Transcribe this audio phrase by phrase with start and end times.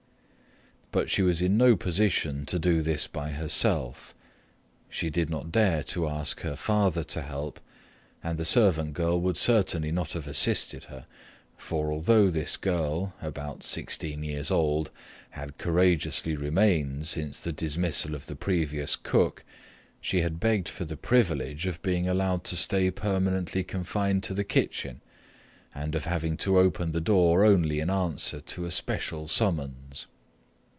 [0.93, 4.13] But she was in no position to do this by herself.
[4.89, 7.61] She did not dare to ask her father to help,
[8.21, 11.05] and the servant girl would certainly not have assisted her,
[11.55, 14.91] for although this girl, about sixteen years old,
[15.29, 19.45] had courageously remained since the dismissal of the previous cook,
[20.01, 24.43] she had begged for the privilege of being allowed to stay permanently confined to the
[24.43, 24.99] kitchen
[25.73, 30.07] and of having to open the door only in answer to a special summons.